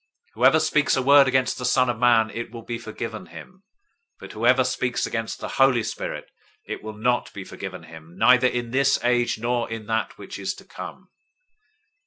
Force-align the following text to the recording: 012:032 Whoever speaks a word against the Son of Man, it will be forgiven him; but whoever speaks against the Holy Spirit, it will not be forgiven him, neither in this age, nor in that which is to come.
012:032 0.29 0.31
Whoever 0.33 0.59
speaks 0.59 0.95
a 0.97 1.01
word 1.03 1.27
against 1.27 1.57
the 1.59 1.65
Son 1.65 1.87
of 1.87 1.99
Man, 1.99 2.31
it 2.31 2.49
will 2.51 2.63
be 2.63 2.79
forgiven 2.79 3.27
him; 3.27 3.61
but 4.19 4.31
whoever 4.31 4.63
speaks 4.63 5.05
against 5.05 5.39
the 5.39 5.47
Holy 5.61 5.83
Spirit, 5.83 6.31
it 6.65 6.81
will 6.81 6.97
not 6.97 7.31
be 7.33 7.43
forgiven 7.43 7.83
him, 7.83 8.15
neither 8.17 8.47
in 8.47 8.71
this 8.71 8.97
age, 9.03 9.37
nor 9.37 9.69
in 9.69 9.85
that 9.85 10.17
which 10.17 10.39
is 10.39 10.55
to 10.55 10.65
come. 10.65 11.09